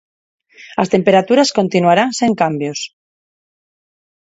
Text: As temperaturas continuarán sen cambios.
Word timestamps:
As 0.81 0.91
temperaturas 0.95 1.53
continuarán 1.59 2.09
sen 2.19 2.31
cambios. 2.41 2.79